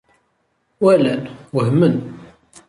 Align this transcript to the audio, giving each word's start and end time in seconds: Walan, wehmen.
Walan, 0.81 1.21
wehmen. 1.53 1.93